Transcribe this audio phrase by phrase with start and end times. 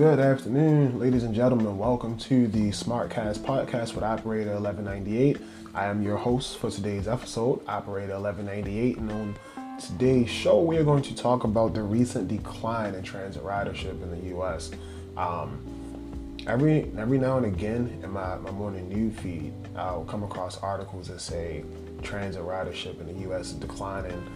[0.00, 1.76] Good afternoon, ladies and gentlemen.
[1.76, 5.36] Welcome to the Smartcast podcast with Operator 1198.
[5.74, 8.96] I am your host for today's episode, Operator 1198.
[8.96, 9.36] And on
[9.78, 14.10] today's show, we are going to talk about the recent decline in transit ridership in
[14.10, 14.70] the U.S.
[15.18, 15.60] Um,
[16.46, 21.08] every every now and again in my, my morning news feed, I'll come across articles
[21.08, 21.62] that say
[22.02, 23.48] transit ridership in the U.S.
[23.48, 24.26] is declining,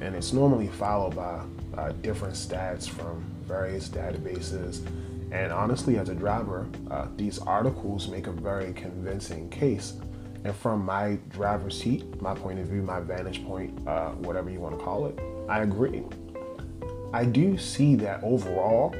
[0.00, 1.40] and it's normally followed by
[1.76, 4.84] uh, different stats from various databases.
[5.32, 9.94] And honestly, as a driver, uh, these articles make a very convincing case.
[10.44, 14.60] And from my driver's seat, my point of view, my vantage point, uh, whatever you
[14.60, 15.18] want to call it,
[15.48, 16.02] I agree.
[17.12, 18.94] I do see that overall,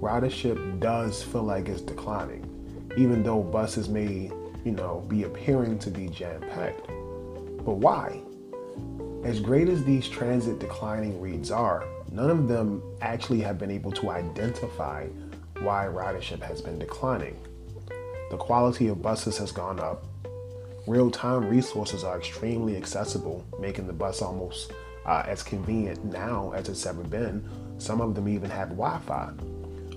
[0.00, 2.44] ridership does feel like it's declining,
[2.96, 4.30] even though buses may,
[4.64, 6.86] you know, be appearing to be jam packed.
[7.64, 8.20] But why?
[9.24, 13.92] As great as these transit declining reads are, none of them actually have been able
[13.92, 15.06] to identify
[15.60, 17.38] why ridership has been declining.
[18.30, 20.06] The quality of buses has gone up.
[20.86, 24.72] Real time resources are extremely accessible, making the bus almost
[25.04, 27.46] uh, as convenient now as it's ever been.
[27.76, 29.26] Some of them even have Wi Fi.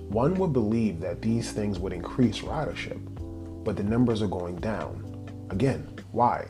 [0.09, 2.99] One would believe that these things would increase ridership,
[3.63, 5.47] but the numbers are going down.
[5.49, 6.47] Again, why?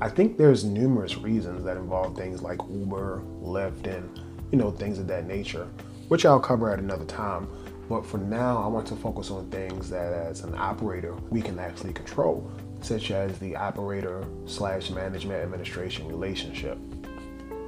[0.00, 4.98] I think there's numerous reasons that involve things like Uber, Lyft, and you know, things
[4.98, 5.68] of that nature,
[6.08, 7.48] which I'll cover at another time.
[7.88, 11.58] But for now, I want to focus on things that as an operator we can
[11.58, 12.50] actually control,
[12.80, 16.78] such as the operator slash management administration relationship.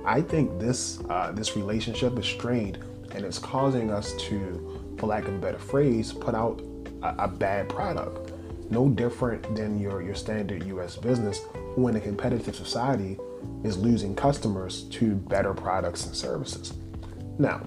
[0.05, 2.79] I think this uh, this relationship is strained
[3.13, 6.61] and it's causing us to, for lack of a better phrase, put out
[7.03, 8.33] a, a bad product.
[8.71, 11.41] No different than your, your standard US business
[11.77, 13.19] who in a competitive society
[13.63, 16.73] is losing customers to better products and services.
[17.39, 17.61] Now,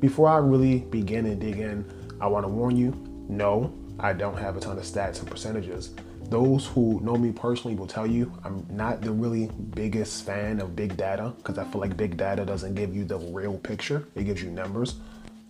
[0.00, 1.88] before I really begin and dig in,
[2.20, 2.90] I want to warn you
[3.28, 5.94] no, I don't have a ton of stats and percentages.
[6.28, 10.74] Those who know me personally will tell you I'm not the really biggest fan of
[10.74, 14.24] big data because I feel like big data doesn't give you the real picture, it
[14.24, 14.96] gives you numbers.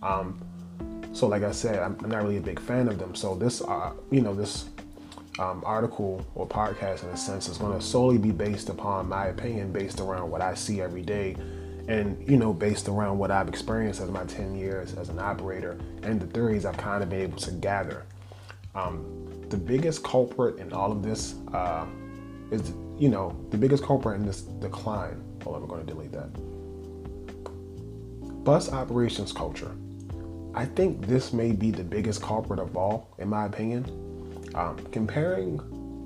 [0.03, 0.39] Um,
[1.13, 3.15] so, like I said, I'm not really a big fan of them.
[3.15, 4.69] So, this, uh, you know, this
[5.39, 9.27] um, article or podcast in a sense is going to solely be based upon my
[9.27, 11.35] opinion based around what I see every day
[11.87, 15.79] and you know based around what I've experienced as my 10 years as an operator
[16.03, 18.05] and the theories I've kind of been able to gather.
[18.75, 21.85] Um, the biggest culprit in all of this uh,
[22.51, 25.23] is you know the biggest culprit in this decline.
[25.45, 26.29] On, we're going to delete that.
[28.43, 29.71] Bus operations culture.
[30.53, 34.10] I think this may be the biggest culprit of all, in my opinion.
[34.53, 35.61] Um, comparing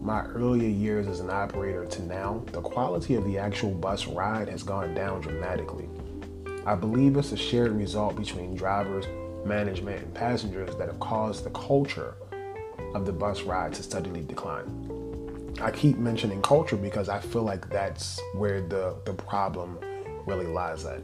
[0.05, 4.49] my earlier years as an operator to now, the quality of the actual bus ride
[4.49, 5.89] has gone down dramatically.
[6.65, 9.05] I believe it's a shared result between drivers,
[9.45, 12.15] management, and passengers that have caused the culture
[12.93, 15.55] of the bus ride to steadily decline.
[15.61, 19.79] I keep mentioning culture because I feel like that's where the, the problem
[20.25, 21.01] really lies at.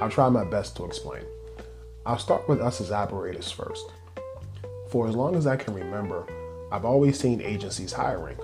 [0.00, 1.22] I'll try my best to explain.
[2.06, 3.84] I'll start with us as operators first.
[4.90, 6.26] For as long as I can remember,
[6.72, 8.36] I've always seen agencies hiring.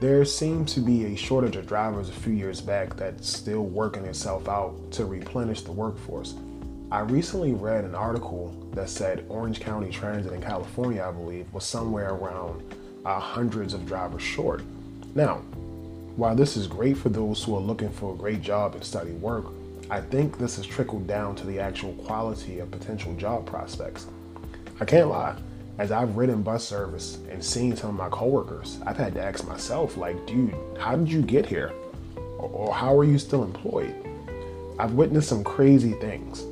[0.00, 4.04] There seemed to be a shortage of drivers a few years back that's still working
[4.04, 6.34] itself out to replenish the workforce.
[6.90, 11.64] I recently read an article that said Orange County Transit in California, I believe, was
[11.64, 12.62] somewhere around
[13.04, 14.62] uh, hundreds of drivers short.
[15.14, 15.36] Now,
[16.16, 19.12] while this is great for those who are looking for a great job and study
[19.12, 19.46] work,
[19.90, 24.06] I think this has trickled down to the actual quality of potential job prospects.
[24.80, 25.36] I can't lie,
[25.78, 29.46] as I've ridden bus service and seen some of my coworkers, I've had to ask
[29.46, 31.72] myself, like, dude, how did you get here?
[32.38, 33.94] Or, how are you still employed?
[34.78, 36.44] I've witnessed some crazy things.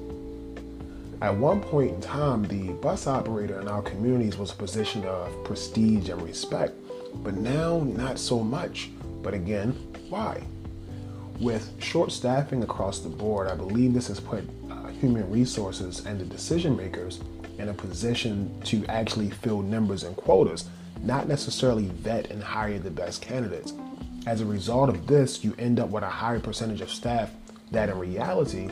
[1.21, 5.45] At one point in time, the bus operator in our communities was a position of
[5.45, 6.75] prestige and respect,
[7.23, 8.91] but now not so much.
[9.23, 9.71] But again,
[10.09, 10.43] why?
[11.39, 16.19] With short staffing across the board, I believe this has put uh, human resources and
[16.19, 17.21] the decision makers
[17.63, 20.69] in a position to actually fill numbers and quotas,
[21.03, 23.73] not necessarily vet and hire the best candidates.
[24.27, 27.31] As a result of this, you end up with a higher percentage of staff
[27.71, 28.69] that in reality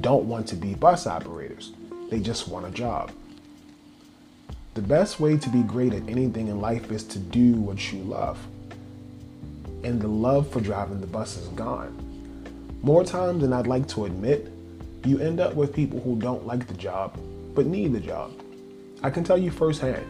[0.00, 1.72] don't want to be bus operators.
[2.10, 3.12] They just want a job.
[4.74, 8.00] The best way to be great at anything in life is to do what you
[8.00, 8.38] love.
[9.84, 12.02] And the love for driving the bus is gone.
[12.82, 14.52] More times than I'd like to admit,
[15.04, 17.18] you end up with people who don't like the job
[17.56, 18.32] but need the job.
[19.02, 20.06] I can tell you firsthand,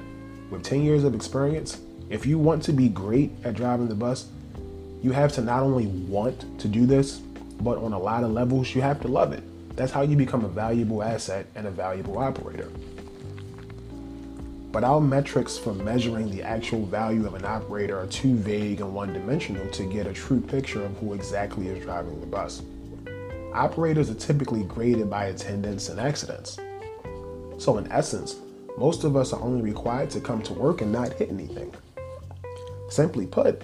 [0.50, 4.26] with 10 years of experience, if you want to be great at driving the bus,
[5.02, 7.20] you have to not only want to do this,
[7.60, 9.43] but on a lot of levels, you have to love it.
[9.76, 12.70] That's how you become a valuable asset and a valuable operator.
[14.76, 18.94] but our metrics for measuring the actual value of an operator are too vague and
[18.94, 22.62] one dimensional to get a true picture of who exactly is driving the bus.
[23.54, 26.58] Operators are typically graded by attendance and accidents.
[27.58, 28.37] So, in essence,
[28.76, 31.75] most of us are only required to come to work and not hit anything.
[32.88, 33.62] Simply put,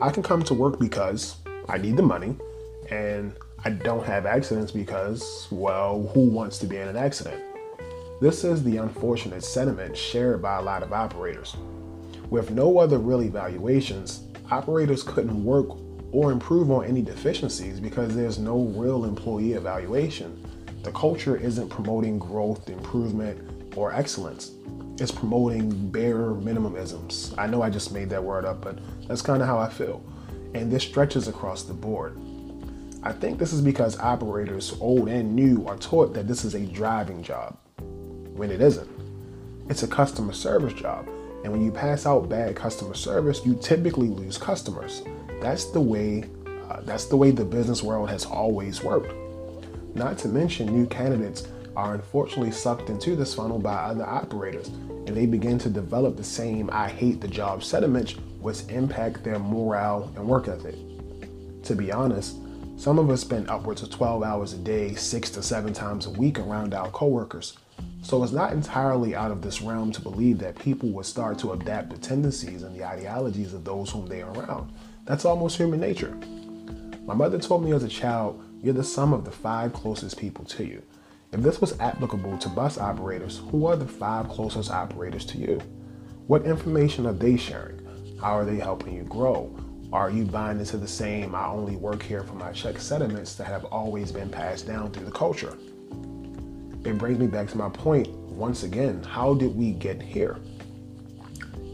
[0.00, 1.36] I can come to work because
[1.68, 2.36] I need the money
[2.90, 3.32] and
[3.64, 7.42] I don't have accidents because, well, who wants to be in an accident?
[8.20, 11.56] This is the unfortunate sentiment shared by a lot of operators.
[12.28, 15.68] With no other real evaluations, operators couldn't work
[16.12, 20.39] or improve on any deficiencies because there's no real employee evaluation.
[20.82, 24.52] The culture isn't promoting growth, improvement, or excellence.
[24.98, 27.34] It's promoting bare minimalisms.
[27.38, 30.02] I know I just made that word up, but that's kind of how I feel.
[30.54, 32.18] And this stretches across the board.
[33.02, 36.66] I think this is because operators, old and new, are taught that this is a
[36.66, 37.56] driving job
[38.34, 38.88] when it isn't.
[39.70, 41.08] It's a customer service job.
[41.44, 45.02] And when you pass out bad customer service, you typically lose customers.
[45.40, 46.24] That's the way
[46.68, 49.12] uh, that's the way the business world has always worked.
[49.94, 51.46] Not to mention new candidates
[51.76, 56.24] are unfortunately sucked into this funnel by other operators and they begin to develop the
[56.24, 60.76] same I hate the job sentiments which impact their morale and work ethic.
[61.64, 62.36] To be honest,
[62.76, 66.10] some of us spend upwards of 12 hours a day, six to seven times a
[66.10, 67.58] week around our coworkers.
[68.02, 71.52] So it's not entirely out of this realm to believe that people would start to
[71.52, 74.72] adapt the tendencies and the ideologies of those whom they are around.
[75.04, 76.16] That's almost human nature.
[77.04, 80.44] My mother told me as a child, you're the sum of the five closest people
[80.44, 80.82] to you.
[81.32, 85.60] If this was applicable to bus operators, who are the five closest operators to you?
[86.26, 87.80] What information are they sharing?
[88.20, 89.56] How are they helping you grow?
[89.92, 93.46] Are you buying into the same I only work here for my check sentiments that
[93.46, 95.56] have always been passed down through the culture?
[96.84, 100.38] It brings me back to my point once again how did we get here?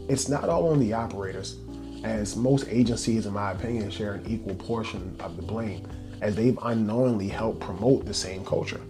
[0.07, 1.57] It's not all on the operators,
[2.03, 5.85] as most agencies, in my opinion, share an equal portion of the blame,
[6.21, 8.81] as they've unknowingly helped promote the same culture.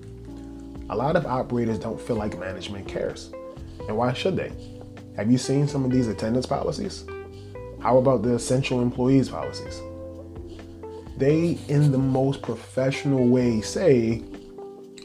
[0.89, 3.31] A lot of operators don't feel like management cares.
[3.87, 4.51] And why should they?
[5.15, 7.05] Have you seen some of these attendance policies?
[7.79, 9.81] How about the essential employees policies?
[11.17, 14.23] They, in the most professional way, say,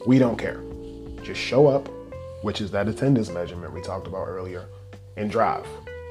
[0.05, 0.61] we don't care.
[1.23, 1.89] Just show up,
[2.43, 4.65] which is that attendance measurement we talked about earlier,
[5.17, 5.65] and drive,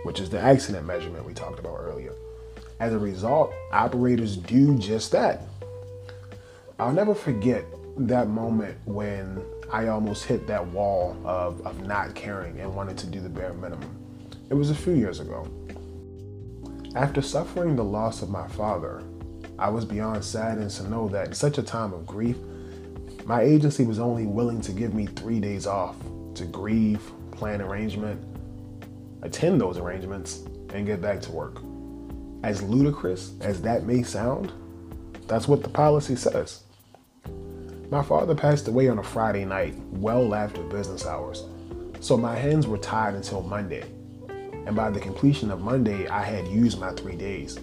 [0.05, 2.15] which is the accident measurement we talked about earlier.
[2.81, 5.43] As a result, operators do just that.
[6.79, 7.65] I'll never forget
[7.99, 13.07] that moment when I almost hit that wall of, of not caring and wanted to
[13.07, 13.99] do the bare minimum.
[14.51, 15.47] It was a few years ago.
[16.95, 19.03] After suffering the loss of my father,
[19.59, 22.37] I was beyond saddened to know that in such a time of grief,
[23.25, 25.97] my agency was only willing to give me three days off
[26.35, 28.23] to grieve, plan arrangement,
[29.23, 31.61] attend those arrangements, and get back to work.
[32.43, 34.53] As ludicrous as that may sound,
[35.33, 36.63] that's what the policy says.
[37.91, 41.45] My father passed away on a Friday night, well after business hours,
[42.01, 43.85] so my hands were tied until Monday
[44.67, 47.59] and by the completion of Monday, I had used my three days.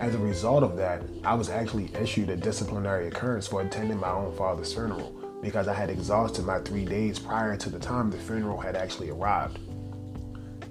[0.00, 4.10] As a result of that, I was actually issued a disciplinary occurrence for attending my
[4.10, 8.18] own father's funeral because I had exhausted my three days prior to the time the
[8.18, 9.58] funeral had actually arrived.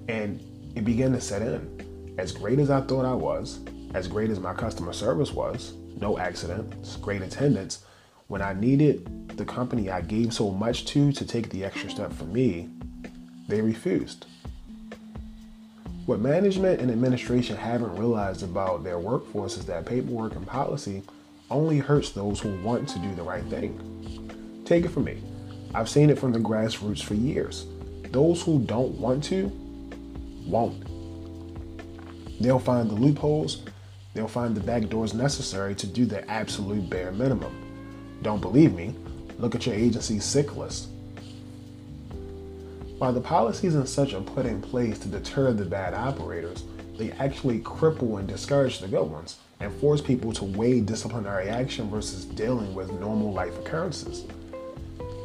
[0.08, 0.42] And
[0.74, 2.14] it began to set in.
[2.18, 3.60] As great as I thought I was,
[3.94, 7.84] as great as my customer service was, no accidents, great attendance,
[8.26, 12.12] when I needed the company I gave so much to to take the extra step
[12.12, 12.68] for me,
[13.48, 14.26] they refused.
[16.04, 21.02] What management and administration haven't realized about their workforce is that paperwork and policy
[21.48, 24.62] only hurts those who want to do the right thing.
[24.64, 25.22] Take it from me.
[25.74, 27.66] I've seen it from the grassroots for years.
[28.10, 29.46] Those who don't want to,
[30.46, 30.82] won't.
[32.40, 33.62] They'll find the loopholes,
[34.14, 37.54] they'll find the back doors necessary to do the absolute bare minimum.
[38.22, 38.94] Don't believe me?
[39.38, 40.88] Look at your agency's sick list.
[42.98, 46.64] While the policies and such are put in place to deter the bad operators,
[46.96, 51.90] they actually cripple and discourage the good ones and force people to weigh disciplinary action
[51.90, 54.24] versus dealing with normal life occurrences.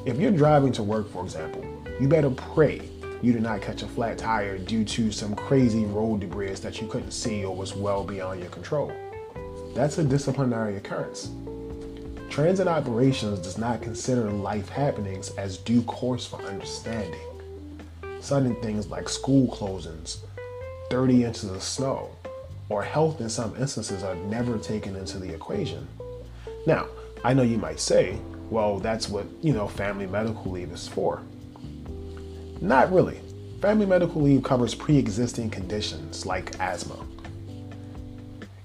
[0.05, 1.65] If you're driving to work, for example,
[1.99, 2.89] you better pray
[3.21, 6.87] you did not catch a flat tire due to some crazy road debris that you
[6.87, 8.91] couldn't see or was well beyond your control.
[9.73, 11.29] That's a disciplinary occurrence.
[12.29, 17.19] Transit operations does not consider life happenings as due course for understanding
[18.27, 20.17] sudden things like school closings,
[20.89, 22.09] 30 inches of snow,
[22.67, 25.87] or health in some instances are never taken into the equation.
[26.65, 26.87] Now,
[27.23, 28.17] I know you might say,
[28.49, 31.21] well, that's what, you know, family medical leave is for.
[32.61, 33.19] Not really.
[33.61, 36.97] Family medical leave covers pre existing conditions like asthma.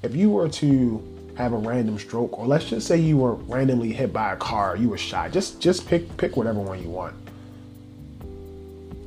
[0.03, 3.93] If you were to have a random stroke, or let's just say you were randomly
[3.93, 7.15] hit by a car, you were shot, just, just pick, pick whatever one you want.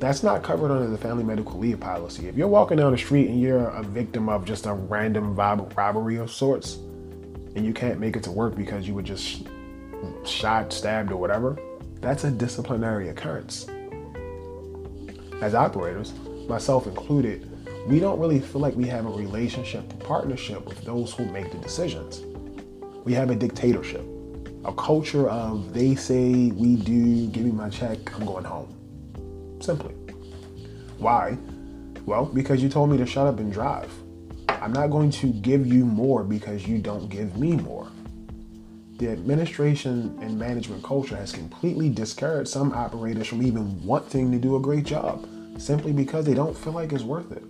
[0.00, 2.28] That's not covered under the family medical leave policy.
[2.28, 6.16] If you're walking down the street and you're a victim of just a random robbery
[6.16, 6.74] of sorts,
[7.54, 9.46] and you can't make it to work because you were just
[10.24, 11.56] shot, stabbed, or whatever,
[12.00, 13.66] that's a disciplinary occurrence.
[15.42, 16.14] As operators,
[16.48, 17.46] myself included,
[17.86, 21.52] we don't really feel like we have a relationship or partnership with those who make
[21.52, 22.22] the decisions.
[23.04, 24.04] We have a dictatorship,
[24.64, 28.74] a culture of they say, we do, give me my check, I'm going home.
[29.60, 29.92] Simply.
[30.98, 31.36] Why?
[32.06, 33.92] Well, because you told me to shut up and drive.
[34.48, 37.85] I'm not going to give you more because you don't give me more.
[38.98, 44.56] The administration and management culture has completely discouraged some operators from even wanting to do
[44.56, 47.44] a great job simply because they don't feel like it's worth it.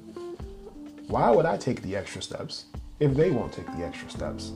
[1.07, 2.65] Why would I take the extra steps
[2.99, 4.51] if they won't take the extra steps?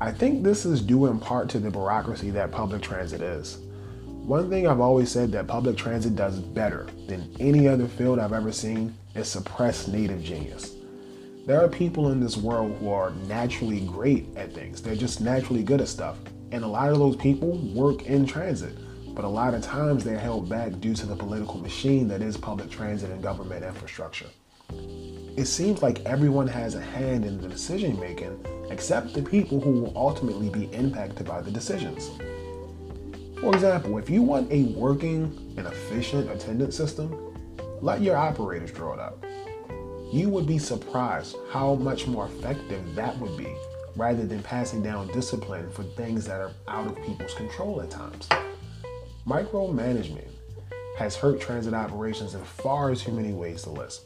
[0.00, 3.58] I think this is due in part to the bureaucracy that public transit is.
[4.06, 8.32] One thing I've always said that public transit does better than any other field I've
[8.32, 10.75] ever seen is suppress native genius.
[11.46, 14.82] There are people in this world who are naturally great at things.
[14.82, 16.18] They're just naturally good at stuff.
[16.50, 18.76] And a lot of those people work in transit.
[19.14, 22.36] But a lot of times they're held back due to the political machine that is
[22.36, 24.26] public transit and government infrastructure.
[25.36, 29.70] It seems like everyone has a hand in the decision making except the people who
[29.70, 32.10] will ultimately be impacted by the decisions.
[33.38, 37.32] For example, if you want a working and efficient attendance system,
[37.82, 39.24] let your operators draw it up.
[40.12, 43.52] You would be surprised how much more effective that would be
[43.96, 48.28] rather than passing down discipline for things that are out of people's control at times.
[49.26, 50.28] Micromanagement
[50.96, 54.04] has hurt transit operations in far too many ways to list.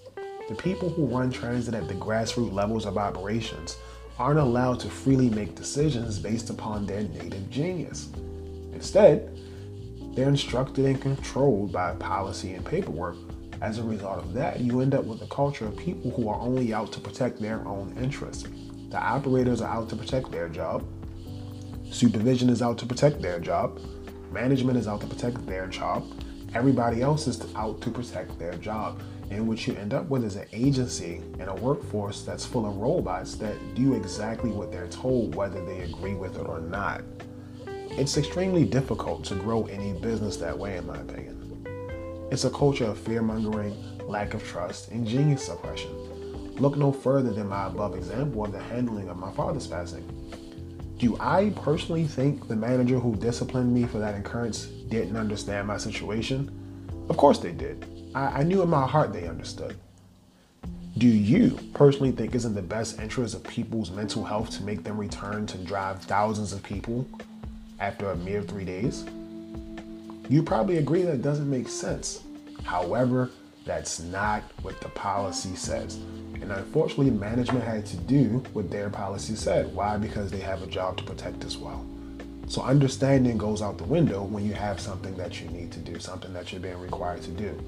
[0.48, 3.76] The people who run transit at the grassroots levels of operations
[4.18, 8.08] aren't allowed to freely make decisions based upon their native genius.
[8.72, 9.38] Instead,
[10.14, 13.16] they're instructed and controlled by policy and paperwork.
[13.60, 16.40] As a result of that, you end up with a culture of people who are
[16.40, 18.48] only out to protect their own interests.
[18.88, 20.84] The operators are out to protect their job,
[21.90, 23.78] supervision is out to protect their job,
[24.32, 26.04] management is out to protect their job,
[26.54, 29.02] everybody else is out to protect their job.
[29.30, 32.76] And what you end up with is an agency and a workforce that's full of
[32.78, 37.02] robots that do exactly what they're told, whether they agree with it or not.
[37.66, 41.39] It's extremely difficult to grow any business that way, in my opinion.
[42.30, 43.74] It's a culture of fear mongering,
[44.06, 45.90] lack of trust, and genius suppression.
[46.54, 50.06] Look no further than my above example of the handling of my father's passing.
[50.98, 55.76] Do I personally think the manager who disciplined me for that occurrence didn't understand my
[55.76, 56.50] situation?
[57.08, 57.84] Of course they did.
[58.14, 59.76] I, I knew in my heart they understood.
[60.98, 64.84] Do you personally think it's in the best interest of people's mental health to make
[64.84, 67.08] them return to drive thousands of people
[67.80, 69.04] after a mere three days?
[70.30, 72.22] You probably agree that it doesn't make sense.
[72.62, 73.30] However,
[73.66, 75.96] that's not what the policy says.
[76.34, 79.74] And unfortunately, management had to do what their policy said.
[79.74, 79.96] Why?
[79.96, 81.84] Because they have a job to protect as well.
[82.46, 85.98] So understanding goes out the window when you have something that you need to do,
[85.98, 87.60] something that you're being required to do.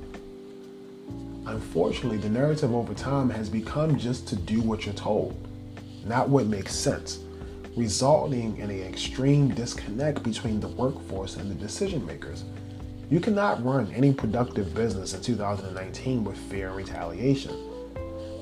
[1.46, 5.48] Unfortunately, the narrative over time has become just to do what you're told,
[6.06, 7.18] not what makes sense
[7.76, 12.44] resulting in an extreme disconnect between the workforce and the decision makers.
[13.10, 17.54] You cannot run any productive business in 2019 with fear and retaliation.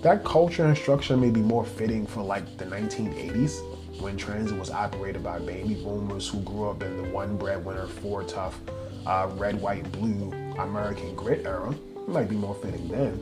[0.02, 4.70] That culture and structure may be more fitting for like the 1980s when transit was
[4.70, 8.58] operated by baby boomers who grew up in the one breadwinner, four tough,
[9.06, 11.70] uh, red, white, blue American grit era.
[11.70, 13.20] It might be more fitting then.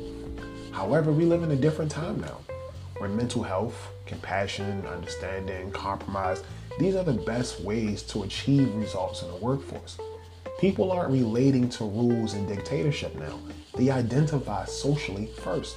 [0.70, 2.38] However, we live in a different time now
[2.98, 6.42] where mental health, compassion, understanding, compromise,
[6.78, 9.98] these are the best ways to achieve results in the workforce.
[10.60, 13.38] People aren't relating to rules and dictatorship now.
[13.76, 15.76] They identify socially first.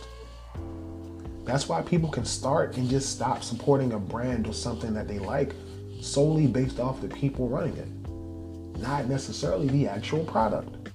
[1.45, 5.19] That's why people can start and just stop supporting a brand or something that they
[5.19, 5.53] like
[6.01, 10.89] solely based off the people running it, not necessarily the actual product.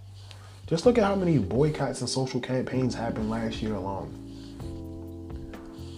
[0.67, 4.26] Just look at how many boycotts and social campaigns happened last year alone.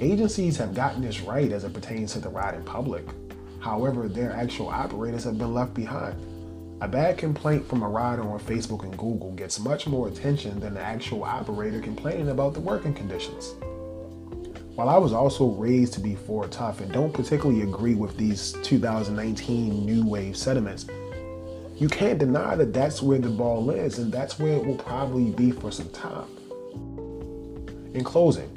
[0.00, 3.05] Agencies have gotten this right as it pertains to the riding public.
[3.59, 6.14] However, their actual operators have been left behind.
[6.81, 10.75] A bad complaint from a rider on Facebook and Google gets much more attention than
[10.75, 13.55] the actual operator complaining about the working conditions.
[14.76, 18.52] While I was also raised to be for tough and don't particularly agree with these
[18.62, 20.87] 2019 new wave sentiments,
[21.75, 25.31] you can't deny that that's where the ball is and that's where it will probably
[25.31, 26.28] be for some time.
[27.95, 28.49] In closing,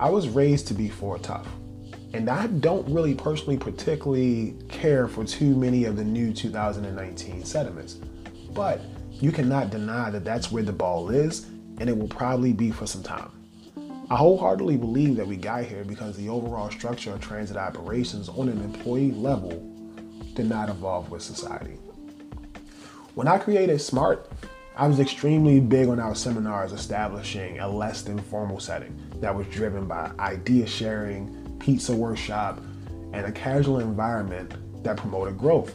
[0.00, 1.48] I was raised to be for tough.
[2.14, 7.94] And I don't really personally particularly care for too many of the new 2019 sentiments.
[8.54, 11.46] But you cannot deny that that's where the ball is,
[11.78, 13.32] and it will probably be for some time.
[14.08, 18.48] I wholeheartedly believe that we got here because the overall structure of transit operations on
[18.48, 19.50] an employee level
[20.34, 21.76] did not evolve with society.
[23.14, 24.30] When I created SMART,
[24.78, 29.44] I was extremely big on our seminars establishing a less than formal setting that was
[29.48, 32.60] driven by idea sharing, pizza workshop,
[33.12, 34.54] and a casual environment
[34.84, 35.74] that promoted growth.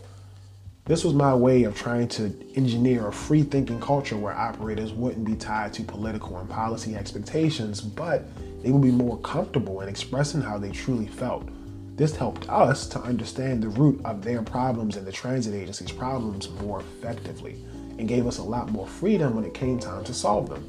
[0.86, 5.26] This was my way of trying to engineer a free thinking culture where operators wouldn't
[5.26, 8.24] be tied to political and policy expectations, but
[8.64, 11.50] they would be more comfortable in expressing how they truly felt.
[11.98, 16.50] This helped us to understand the root of their problems and the transit agency's problems
[16.62, 17.58] more effectively
[17.98, 20.68] and gave us a lot more freedom when it came time to solve them.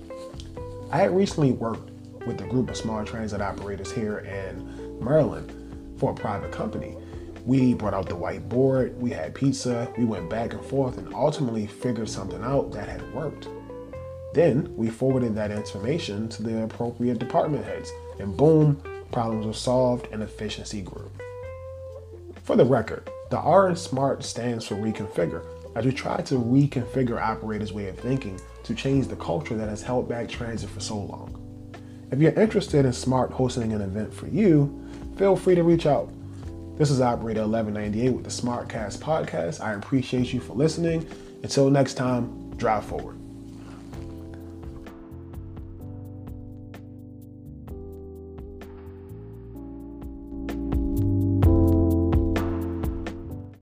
[0.90, 1.90] I had recently worked
[2.26, 5.52] with a group of small transit operators here in Maryland
[5.98, 6.96] for a private company
[7.44, 11.66] we brought out the whiteboard, we had pizza, we went back and forth, and ultimately
[11.66, 13.48] figured something out that had worked.
[14.32, 20.08] Then we forwarded that information to the appropriate department heads, and boom, problems were solved
[20.10, 21.10] and efficiency grew.
[22.44, 27.20] For the record, the R in SMART stands for reconfigure, as we try to reconfigure
[27.20, 30.96] operators' way of thinking to change the culture that has held back transit for so
[30.96, 31.40] long.
[32.10, 34.80] If you're interested in SMART hosting an event for you,
[35.16, 36.10] feel free to reach out.
[36.76, 39.60] This is Operator 1198 with the Smartcast podcast.
[39.60, 41.06] I appreciate you for listening.
[41.42, 43.23] Until next time, drive forward.